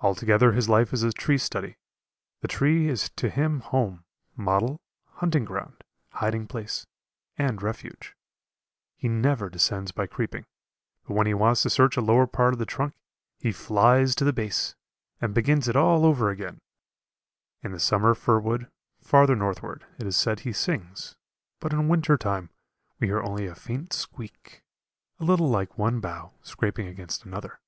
Altogether 0.00 0.52
his 0.52 0.66
life 0.66 0.94
is 0.94 1.02
a 1.02 1.12
tree 1.12 1.36
study; 1.36 1.76
the 2.40 2.48
tree 2.48 2.88
is 2.88 3.10
to 3.16 3.28
him 3.28 3.60
home, 3.60 4.02
model, 4.34 4.80
hunting 5.16 5.44
ground, 5.44 5.84
hiding 6.12 6.46
place, 6.46 6.86
and 7.36 7.60
refuge. 7.60 8.16
He 8.96 9.10
never 9.10 9.50
descends 9.50 9.92
by 9.92 10.06
creeping, 10.06 10.46
but 11.06 11.12
when 11.12 11.26
he 11.26 11.34
wants 11.34 11.60
to 11.64 11.68
search 11.68 11.98
a 11.98 12.00
lower 12.00 12.26
part 12.26 12.54
of 12.54 12.58
the 12.58 12.64
trunk, 12.64 12.94
he 13.38 13.52
flies 13.52 14.14
to 14.14 14.24
the 14.24 14.32
base, 14.32 14.74
and 15.20 15.34
begins 15.34 15.68
it 15.68 15.76
all 15.76 16.06
over 16.06 16.30
again. 16.30 16.62
In 17.62 17.72
the 17.72 17.78
summer 17.78 18.14
fir 18.14 18.38
wood, 18.38 18.70
farther 19.02 19.36
northward, 19.36 19.84
it 19.98 20.06
is 20.06 20.16
said 20.16 20.40
he 20.40 20.52
sings, 20.54 21.14
but 21.60 21.74
in 21.74 21.88
winter 21.88 22.16
time 22.16 22.48
we 22.98 23.08
hear 23.08 23.20
only 23.22 23.44
a 23.44 23.54
faint 23.54 23.92
squeak, 23.92 24.62
a 25.20 25.24
little 25.24 25.50
like 25.50 25.76
one 25.76 26.00
bough 26.00 26.32
scraping 26.40 26.86
against 26.86 27.26
another. 27.26 27.60